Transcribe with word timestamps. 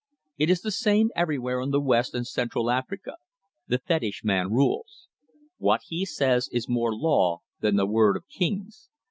It 0.39 0.49
is 0.49 0.61
the 0.61 0.71
same 0.71 1.11
everywhere 1.15 1.61
in 1.61 1.69
West 1.85 2.15
and 2.15 2.25
Central 2.25 2.71
Africa; 2.71 3.17
the 3.67 3.77
fetish 3.77 4.23
man 4.23 4.49
rules. 4.51 5.07
What 5.59 5.81
he 5.89 6.05
says 6.07 6.49
is 6.51 6.67
more 6.67 6.91
law 6.95 7.41
than 7.59 7.75
the 7.75 7.85
word 7.85 8.17
of 8.17 8.27
kings. 8.27 8.89